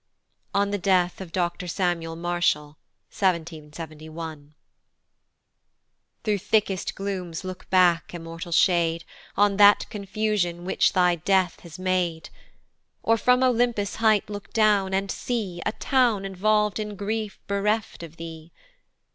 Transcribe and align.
On 0.55 0.71
the 0.71 0.79
Death 0.79 1.21
of 1.21 1.31
Dr. 1.31 1.67
SAMUEL 1.67 2.15
MARSHALL. 2.15 2.75
1771. 3.13 4.55
THROUGH 6.23 6.37
thickest 6.39 6.95
glooms 6.95 7.43
look 7.43 7.69
back, 7.69 8.11
immortal 8.11 8.51
shade, 8.51 9.03
On 9.37 9.57
that 9.57 9.87
confusion 9.91 10.65
which 10.65 10.93
thy 10.93 11.17
death 11.17 11.59
has 11.59 11.77
made: 11.77 12.31
Or 13.03 13.15
from 13.15 13.43
Olympus' 13.43 13.97
height 13.97 14.27
look 14.27 14.51
down, 14.53 14.91
and 14.95 15.11
see 15.11 15.61
A 15.67 15.71
Town 15.73 16.23
involv'd 16.25 16.79
in 16.79 16.95
grief 16.95 17.39
bereft 17.45 18.01
of 18.01 18.17
thee. 18.17 18.51